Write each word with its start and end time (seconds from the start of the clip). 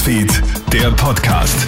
Newsfeed, 0.00 0.42
der 0.72 0.90
Podcast. 0.92 1.66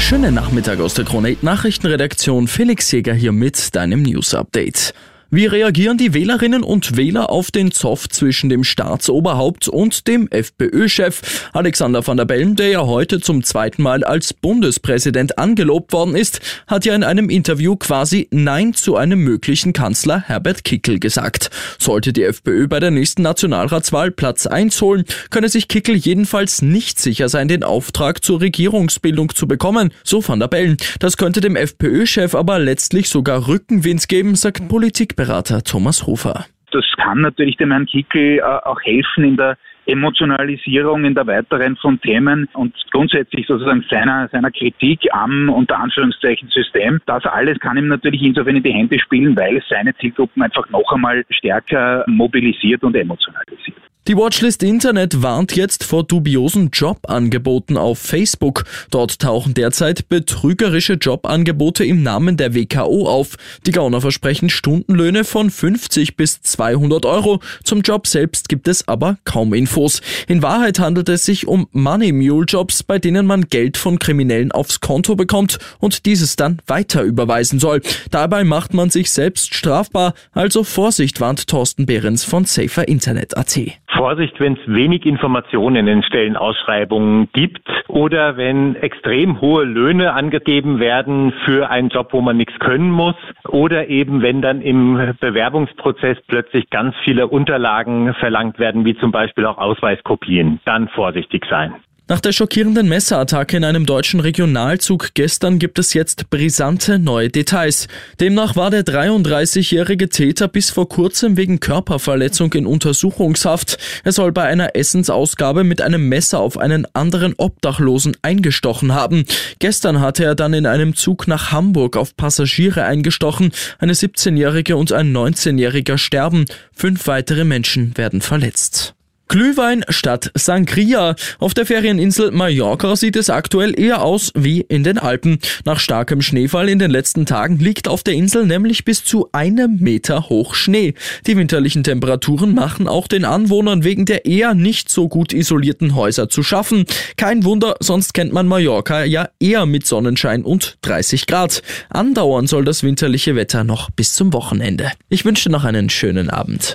Schönen 0.00 0.34
Nachmittag 0.34 0.80
aus 0.80 0.94
der 0.94 1.04
Krone 1.04 1.36
Nachrichtenredaktion. 1.42 2.48
Felix 2.48 2.90
Jäger 2.90 3.14
hier 3.14 3.30
mit 3.30 3.76
deinem 3.76 4.02
News 4.02 4.34
Update. 4.34 4.94
Wie 5.30 5.44
reagieren 5.44 5.98
die 5.98 6.14
Wählerinnen 6.14 6.62
und 6.62 6.96
Wähler 6.96 7.28
auf 7.28 7.50
den 7.50 7.70
Zoff 7.70 8.08
zwischen 8.08 8.48
dem 8.48 8.64
Staatsoberhaupt 8.64 9.68
und 9.68 10.08
dem 10.08 10.26
FPÖ-Chef? 10.30 11.50
Alexander 11.52 12.06
van 12.06 12.16
der 12.16 12.24
Bellen, 12.24 12.56
der 12.56 12.68
ja 12.70 12.86
heute 12.86 13.20
zum 13.20 13.44
zweiten 13.44 13.82
Mal 13.82 14.04
als 14.04 14.32
Bundespräsident 14.32 15.36
angelobt 15.36 15.92
worden 15.92 16.16
ist, 16.16 16.40
hat 16.66 16.86
ja 16.86 16.94
in 16.94 17.04
einem 17.04 17.28
Interview 17.28 17.76
quasi 17.76 18.26
Nein 18.30 18.72
zu 18.72 18.96
einem 18.96 19.18
möglichen 19.18 19.74
Kanzler 19.74 20.22
Herbert 20.22 20.64
Kickel 20.64 20.98
gesagt. 20.98 21.50
Sollte 21.78 22.14
die 22.14 22.22
FPÖ 22.22 22.66
bei 22.66 22.80
der 22.80 22.90
nächsten 22.90 23.20
Nationalratswahl 23.20 24.10
Platz 24.10 24.46
1 24.46 24.80
holen, 24.80 25.04
könne 25.28 25.50
sich 25.50 25.68
Kickel 25.68 25.94
jedenfalls 25.94 26.62
nicht 26.62 26.98
sicher 26.98 27.28
sein, 27.28 27.48
den 27.48 27.64
Auftrag 27.64 28.24
zur 28.24 28.40
Regierungsbildung 28.40 29.34
zu 29.34 29.46
bekommen, 29.46 29.92
so 30.04 30.26
van 30.26 30.40
der 30.40 30.48
Bellen. 30.48 30.78
Das 31.00 31.18
könnte 31.18 31.42
dem 31.42 31.54
FPÖ-Chef 31.54 32.34
aber 32.34 32.58
letztlich 32.58 33.10
sogar 33.10 33.46
Rückenwind 33.46 34.08
geben, 34.08 34.34
sagt 34.34 34.68
Politik 34.68 35.17
Berater 35.18 35.62
Thomas 35.64 36.06
Hofer. 36.06 36.46
Das 36.70 36.84
kann 36.96 37.22
natürlich 37.22 37.56
dem 37.56 37.72
Herrn 37.72 37.86
Kickel 37.86 38.38
äh, 38.38 38.42
auch 38.42 38.80
helfen 38.82 39.24
in 39.24 39.36
der 39.36 39.58
Emotionalisierung, 39.86 41.04
in 41.04 41.14
der 41.14 41.26
weiteren 41.26 41.74
von 41.76 42.00
Themen 42.00 42.46
und 42.52 42.72
grundsätzlich 42.92 43.46
sozusagen 43.48 43.84
seiner, 43.90 44.28
seiner 44.28 44.52
Kritik 44.52 45.00
am 45.10 45.48
unter 45.48 45.76
Anführungszeichen 45.80 46.48
System. 46.50 47.00
Das 47.06 47.24
alles 47.24 47.58
kann 47.58 47.76
ihm 47.78 47.88
natürlich 47.88 48.22
insofern 48.22 48.56
in 48.56 48.62
die 48.62 48.72
Hände 48.72 48.96
spielen, 49.00 49.36
weil 49.36 49.56
es 49.56 49.64
seine 49.68 49.92
Zielgruppen 49.96 50.40
einfach 50.40 50.70
noch 50.70 50.92
einmal 50.92 51.24
stärker 51.30 52.04
mobilisiert 52.06 52.84
und 52.84 52.94
emotionalisiert. 52.94 53.77
Die 54.08 54.16
Watchlist 54.16 54.62
Internet 54.62 55.22
warnt 55.22 55.54
jetzt 55.54 55.84
vor 55.84 56.02
dubiosen 56.02 56.70
Jobangeboten 56.72 57.76
auf 57.76 57.98
Facebook. 57.98 58.64
Dort 58.90 59.18
tauchen 59.18 59.52
derzeit 59.52 60.08
betrügerische 60.08 60.94
Jobangebote 60.94 61.84
im 61.84 62.02
Namen 62.02 62.38
der 62.38 62.54
WKO 62.54 63.06
auf. 63.06 63.36
Die 63.66 63.70
Gauner 63.70 64.00
versprechen 64.00 64.48
Stundenlöhne 64.48 65.24
von 65.24 65.50
50 65.50 66.16
bis 66.16 66.40
200 66.40 67.04
Euro. 67.04 67.40
Zum 67.64 67.82
Job 67.82 68.06
selbst 68.06 68.48
gibt 68.48 68.66
es 68.66 68.88
aber 68.88 69.18
kaum 69.26 69.52
Infos. 69.52 70.00
In 70.26 70.42
Wahrheit 70.42 70.78
handelt 70.78 71.10
es 71.10 71.26
sich 71.26 71.46
um 71.46 71.68
Money 71.72 72.12
Mule 72.12 72.46
Jobs, 72.46 72.82
bei 72.82 72.98
denen 72.98 73.26
man 73.26 73.50
Geld 73.50 73.76
von 73.76 73.98
Kriminellen 73.98 74.52
aufs 74.52 74.80
Konto 74.80 75.16
bekommt 75.16 75.58
und 75.80 76.06
dieses 76.06 76.34
dann 76.34 76.62
weiter 76.66 77.02
überweisen 77.02 77.58
soll. 77.58 77.82
Dabei 78.10 78.44
macht 78.44 78.72
man 78.72 78.88
sich 78.88 79.10
selbst 79.10 79.54
strafbar. 79.54 80.14
Also 80.32 80.64
Vorsicht 80.64 81.20
warnt 81.20 81.46
Thorsten 81.46 81.84
Behrens 81.84 82.24
von 82.24 82.46
Safer 82.46 82.88
Internet.at. 82.88 83.58
Vorsicht, 83.98 84.38
wenn 84.38 84.52
es 84.52 84.60
wenig 84.66 85.04
Informationen 85.06 85.88
in 85.88 86.04
Stellenausschreibungen 86.04 87.30
gibt 87.32 87.68
oder 87.88 88.36
wenn 88.36 88.76
extrem 88.76 89.40
hohe 89.40 89.64
Löhne 89.64 90.12
angegeben 90.12 90.78
werden 90.78 91.32
für 91.44 91.68
einen 91.68 91.88
Job, 91.88 92.12
wo 92.12 92.20
man 92.20 92.36
nichts 92.36 92.56
können 92.60 92.92
muss 92.92 93.16
oder 93.48 93.88
eben 93.88 94.22
wenn 94.22 94.40
dann 94.40 94.62
im 94.62 95.16
Bewerbungsprozess 95.18 96.16
plötzlich 96.28 96.70
ganz 96.70 96.94
viele 97.02 97.26
Unterlagen 97.26 98.14
verlangt 98.14 98.60
werden, 98.60 98.84
wie 98.84 98.96
zum 98.96 99.10
Beispiel 99.10 99.44
auch 99.46 99.58
Ausweiskopien. 99.58 100.60
Dann 100.64 100.86
vorsichtig 100.88 101.44
sein. 101.50 101.74
Nach 102.10 102.20
der 102.20 102.32
schockierenden 102.32 102.88
Messerattacke 102.88 103.58
in 103.58 103.64
einem 103.64 103.84
deutschen 103.84 104.20
Regionalzug 104.20 105.10
gestern 105.12 105.58
gibt 105.58 105.78
es 105.78 105.92
jetzt 105.92 106.30
brisante 106.30 106.98
neue 106.98 107.28
Details. 107.28 107.86
Demnach 108.18 108.56
war 108.56 108.70
der 108.70 108.82
33-jährige 108.82 110.08
Täter 110.08 110.48
bis 110.48 110.70
vor 110.70 110.88
kurzem 110.88 111.36
wegen 111.36 111.60
Körperverletzung 111.60 112.50
in 112.54 112.66
Untersuchungshaft. 112.66 113.76
Er 114.04 114.12
soll 114.12 114.32
bei 114.32 114.44
einer 114.44 114.74
Essensausgabe 114.74 115.64
mit 115.64 115.82
einem 115.82 116.08
Messer 116.08 116.40
auf 116.40 116.56
einen 116.56 116.86
anderen 116.94 117.34
Obdachlosen 117.36 118.16
eingestochen 118.22 118.94
haben. 118.94 119.26
Gestern 119.58 120.00
hatte 120.00 120.24
er 120.24 120.34
dann 120.34 120.54
in 120.54 120.64
einem 120.64 120.96
Zug 120.96 121.28
nach 121.28 121.52
Hamburg 121.52 121.98
auf 121.98 122.16
Passagiere 122.16 122.84
eingestochen. 122.84 123.52
Eine 123.78 123.92
17-jährige 123.92 124.78
und 124.78 124.92
ein 124.92 125.14
19-jähriger 125.14 125.98
sterben. 125.98 126.46
Fünf 126.72 127.06
weitere 127.06 127.44
Menschen 127.44 127.94
werden 127.98 128.22
verletzt. 128.22 128.94
Glühwein 129.28 129.84
statt 129.90 130.30
Sangria. 130.34 131.14
Auf 131.38 131.52
der 131.52 131.66
Ferieninsel 131.66 132.30
Mallorca 132.30 132.96
sieht 132.96 133.16
es 133.16 133.28
aktuell 133.28 133.78
eher 133.78 134.02
aus 134.02 134.32
wie 134.34 134.62
in 134.62 134.84
den 134.84 134.98
Alpen. 134.98 135.38
Nach 135.66 135.78
starkem 135.78 136.22
Schneefall 136.22 136.68
in 136.70 136.78
den 136.78 136.90
letzten 136.90 137.26
Tagen 137.26 137.58
liegt 137.58 137.88
auf 137.88 138.02
der 138.02 138.14
Insel 138.14 138.46
nämlich 138.46 138.86
bis 138.86 139.04
zu 139.04 139.28
einem 139.32 139.76
Meter 139.80 140.30
hoch 140.30 140.54
Schnee. 140.54 140.94
Die 141.26 141.36
winterlichen 141.36 141.84
Temperaturen 141.84 142.54
machen 142.54 142.88
auch 142.88 143.06
den 143.06 143.26
Anwohnern 143.26 143.84
wegen 143.84 144.06
der 144.06 144.24
eher 144.24 144.54
nicht 144.54 144.88
so 144.88 145.08
gut 145.08 145.34
isolierten 145.34 145.94
Häuser 145.94 146.28
zu 146.30 146.42
schaffen. 146.42 146.86
Kein 147.16 147.44
Wunder, 147.44 147.76
sonst 147.80 148.14
kennt 148.14 148.32
man 148.32 148.48
Mallorca 148.48 149.04
ja 149.04 149.28
eher 149.38 149.66
mit 149.66 149.86
Sonnenschein 149.86 150.42
und 150.42 150.78
30 150.82 151.26
Grad. 151.26 151.62
Andauern 151.90 152.46
soll 152.46 152.64
das 152.64 152.82
winterliche 152.82 153.36
Wetter 153.36 153.62
noch 153.62 153.90
bis 153.90 154.14
zum 154.14 154.32
Wochenende. 154.32 154.90
Ich 155.10 155.24
wünsche 155.24 155.50
noch 155.50 155.64
einen 155.64 155.90
schönen 155.90 156.30
Abend. 156.30 156.74